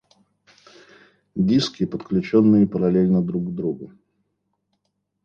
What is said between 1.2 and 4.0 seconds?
Диски, подключенные параллельно друг к другу